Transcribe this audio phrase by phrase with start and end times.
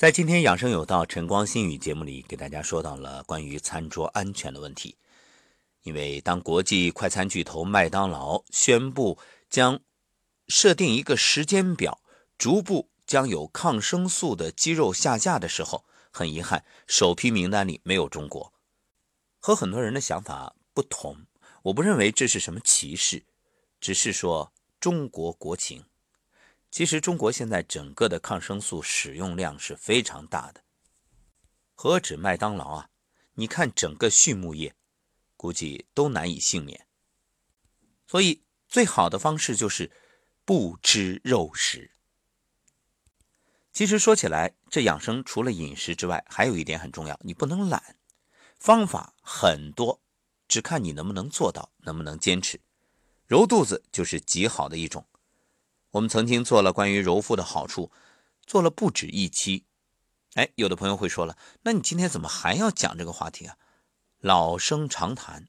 [0.00, 4.96] 在今天养生有道晨光心语节目里，给大家说到了关于餐桌安全的问题。
[5.82, 9.18] 因为当国际快餐巨头麦当劳宣布
[9.50, 9.78] 将
[10.48, 12.00] 设定一个时间表，
[12.38, 18.54] 逐步将有抗生素的鸡肉下架的时候，很遗憾，首批名单里没有中国。
[19.38, 21.26] 和很多人的想法不同，
[21.64, 23.24] 我不认为这是什么歧视，
[23.78, 25.84] 只是说中国国情。
[26.70, 30.62] 其实中国现在整个的抗生素使用量是非常大的，
[31.74, 32.90] 何止麦当劳啊？
[33.34, 34.74] 你看整个畜牧业。
[35.36, 36.86] 估计都难以幸免，
[38.06, 39.90] 所以最好的方式就是
[40.44, 41.92] 不吃肉食。
[43.72, 47.96] 其实说起来，这养生除了饮食之外，还有一点很重要，你不能懒。
[48.58, 50.02] 方法很多，
[50.46, 52.60] 只看你能不能做到，能不能坚持。
[53.26, 55.08] 揉肚子就是极好的一种。
[55.92, 57.90] 我们曾经做了关于揉腹的好处，
[58.46, 59.64] 做了不止一期。
[60.34, 63.56] 哎，有的朋友会说了，那你今天怎么还要讲这个话题啊？
[64.20, 65.48] 老生常谈，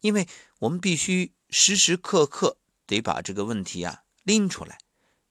[0.00, 0.26] 因为
[0.60, 4.78] 我们必须时时刻刻得把这个问题啊拎出来。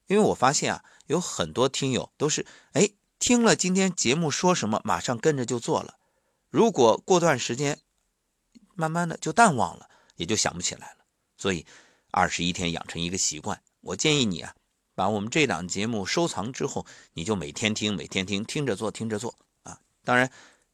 [0.06, 5.98] 因为我发现啊，有很多听友都是哎听了今天节目说什么，马上跟着就做了。
[6.48, 7.80] 如果过段时间
[8.74, 11.04] 慢慢的就淡忘了，也就想不起来了。
[11.36, 11.66] 所以
[12.10, 14.54] 二十一天养成一个习惯，我建议你啊，
[14.94, 19.80] 把我们这档节目收藏之后，你就每天听，每天听，听着做，听着做啊。
[20.04, 20.30] 当然。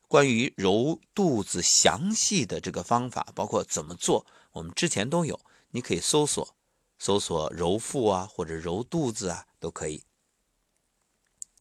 [0.07, 6.55] 关于揉肚子详细的这个方法，包括怎么做，我们之前都有，你可以搜索
[7.01, 10.05] 搜索揉腹啊，或者揉肚子啊，都可以。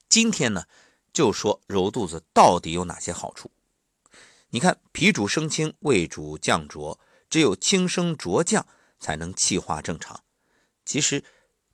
[0.08, 0.66] 今天呢，
[1.12, 3.50] 就说揉肚子到底有哪些好处？
[4.50, 7.00] 你看，脾主升清，胃主降浊，
[7.30, 8.68] 只有清升浊降，
[9.00, 10.24] 才能气化正常。
[10.86, 11.24] 其实，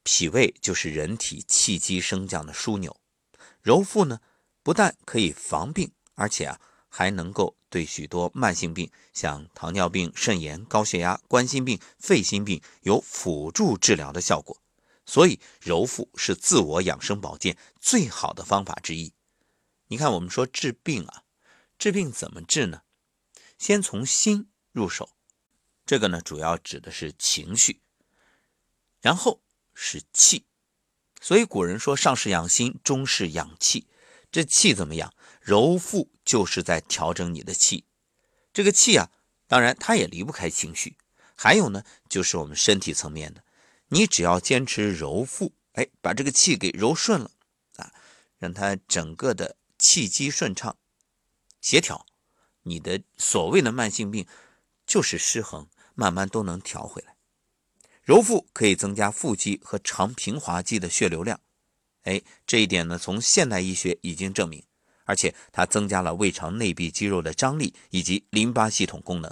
[0.03, 2.99] 脾胃就是人体气机升降的枢纽。
[3.61, 4.21] 揉腹呢，
[4.63, 5.91] 不但可以防病。
[6.15, 14.61] 而且啊，还能够对许多慢性病，像糖尿病、肾炎、高血压、冠心病、肺心病有辅助治疗的效果。
[15.05, 19.13] 所以揉腹是自我养生保健最好的方法之一。
[19.87, 21.23] 你看，我们说治病啊，
[21.77, 22.81] 治病怎么治呢？
[23.57, 25.09] 先从心入手，
[25.85, 27.81] 这个呢主要指的是情绪，
[29.01, 29.41] 然后
[29.73, 30.45] 是气。
[31.21, 33.87] 所以古人说上是养心，中是养气。
[34.31, 35.13] 这气怎么养？
[35.41, 37.85] 揉腹就是在调整你的气。
[38.53, 39.11] 这个气啊，
[39.47, 40.97] 当然它也离不开情绪。
[41.35, 43.43] 还有呢，就是我们身体层面的，
[43.87, 47.31] 你只要坚持揉腹，哎，把这个气给揉顺了
[47.77, 47.93] 啊，
[48.37, 50.77] 让它整个的气机顺畅、
[51.61, 52.05] 协调，
[52.63, 54.27] 你的所谓的慢性病
[54.85, 57.15] 就是失衡，慢慢都能调回来。
[58.09, 61.39] 揉腹可以增加腹肌和肠平滑肌的血流量。
[62.05, 64.63] 哎，这一点呢，从现代医学已经证明，
[65.05, 69.31] 而且它增加了胃肠内壁肌肉的张力以及淋巴系统功能，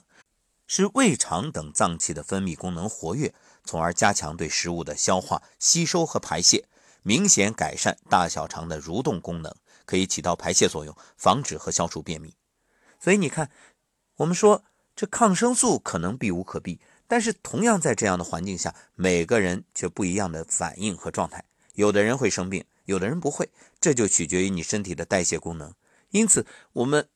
[0.68, 3.34] 使胃肠等脏器的分泌功能活跃，
[3.64, 6.64] 从而加强对食物的消化、吸收和排泄，
[7.02, 9.52] 明显改善大小肠的蠕动功能，
[9.86, 12.36] 可以起到排泄作用，防止和消除便秘。
[13.00, 13.50] 所以你看，
[14.18, 14.64] 我们说
[14.96, 21.46] 这抗生素可能避无可避，但是同样在这样的环境下，每个人却不一样的反应和状态。
[21.74, 25.74] 有的人会生病，有的人不会，这就取决于你身体的代谢功能。
[26.10, 27.08] 因此，我们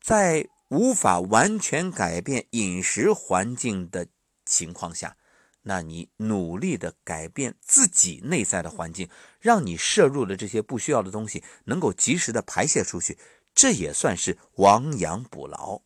[0.00, 4.06] 在无法完全改变饮食环境的
[4.44, 5.16] 情况下，
[5.62, 9.08] 那你努力的改变自己内在的环境，
[9.38, 13.18] 让你摄入的这些不需要的东西能够及时的排泄出去，
[13.54, 15.82] 这也算是亡羊补牢。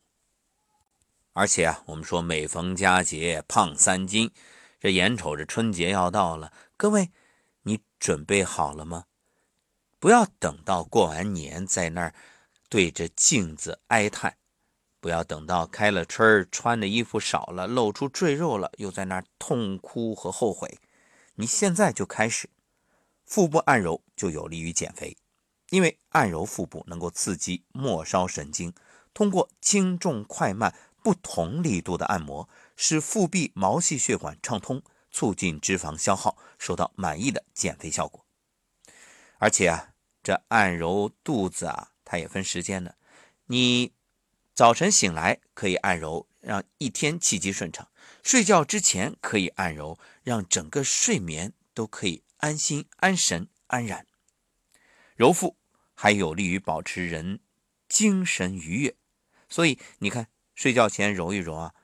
[1.37, 4.31] 而且啊，我们说每逢佳节胖三斤，
[4.79, 7.11] 这眼瞅着春节要到了，各位。
[7.61, 9.03] 你准备好了吗？
[9.99, 12.15] 不要等到过完年在那儿
[12.69, 14.35] 对着镜子哀叹，
[14.99, 20.79] 不要等到开了春儿穿的衣服少了，露出赘肉了，又在那儿痛哭和后悔。
[21.35, 22.49] 你现在就开始，
[23.25, 25.15] 腹部按揉就有利于减肥，
[25.69, 28.73] 因为按揉腹部能够刺激末梢神经，
[29.13, 30.73] 通过轻重快慢
[31.07, 34.83] 不同力度的按摩，使腹壁毛细血管畅通。
[35.09, 38.25] 促进脂肪消耗，收到满意的减肥效果。
[39.37, 42.97] 而且啊，这按揉肚子啊，它也分时间的。
[43.45, 43.93] 你
[44.53, 47.85] 早晨醒来可以按揉，让一天气机顺畅；
[48.21, 54.05] 睡觉之前可以按揉，让整个睡眠都可以安心、安神、安然。
[55.15, 55.55] 揉腹
[55.95, 57.39] 还有利于保持人
[57.87, 58.95] 精神愉悦，
[59.47, 60.27] 所以你看，
[60.57, 61.75] 睡觉前揉一揉啊，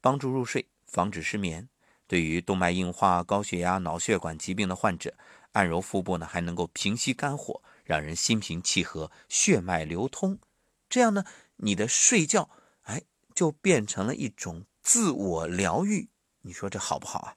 [0.00, 1.68] 帮助入睡，防止失眠。
[2.08, 5.16] 对于动脉硬化、高血压、脑血管疾病的患者，
[5.52, 10.40] 按揉腹部呢，还能够平息肝火，让人心平气和，血脉流通。
[10.88, 11.24] 这样呢，
[11.58, 12.50] 你的睡觉，
[12.82, 16.08] 哎，就变成了一种自我疗愈。
[16.40, 17.36] 你说这好不好啊？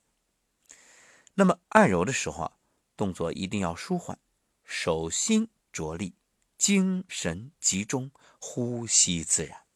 [1.36, 2.52] 那么按揉的时候啊，
[2.98, 4.18] 动作一定要舒缓，
[4.64, 6.16] 手心着力，
[6.58, 8.10] 精神集中，
[8.40, 9.69] 呼吸自然。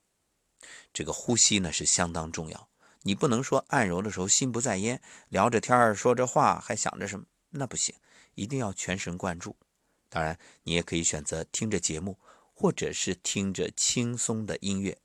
[0.94, 2.70] 这个呼吸呢是相当重要。
[3.02, 7.94] 你不能说按揉的时候心不在焉，聊着天儿说着话还想着什么，那不行，
[8.36, 9.58] 一定要全神贯注。
[10.08, 12.18] 当然，你也可以选择听着节目，
[12.54, 14.98] 或者是听着轻松的音乐。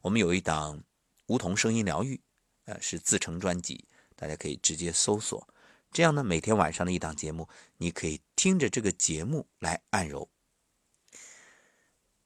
[0.00, 0.82] 我们有一档
[1.26, 2.20] 梧桐声音疗愈，
[2.64, 3.86] 呃，是自成专辑，
[4.16, 5.46] 大家可以直接搜索。
[5.92, 10.28] 这样呢，每天晚上的一档节目，你可以听着这个节目来按揉。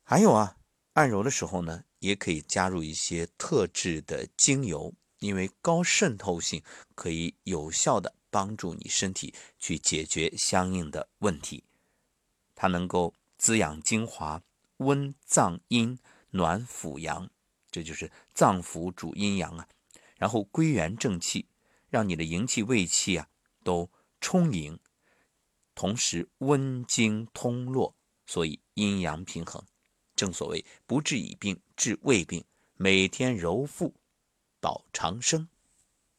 [0.02, 0.56] 还有啊，
[0.94, 4.94] 按揉的时候呢，也可以加入一些特制的精油。
[5.20, 6.60] 因为高渗透性
[6.96, 11.62] 可以有效的帮助你身体去解决相应的问题，
[12.56, 14.43] 它能够滋养精华，
[14.78, 15.96] 温脏阴，
[16.31, 17.31] 暖腑阳，
[17.70, 19.69] 这就是脏腑主阴阳啊。
[20.16, 21.46] 然后归元正气，
[21.88, 23.28] 让你的营气、胃气啊
[23.62, 23.88] 都
[24.20, 24.81] 充盈，
[25.76, 27.94] 同时温经通络，
[28.26, 29.64] 所以阴阳平衡。
[30.22, 32.44] 正所谓不治已病治未病，
[32.76, 33.92] 每天揉腹。
[34.60, 35.48] 保长生。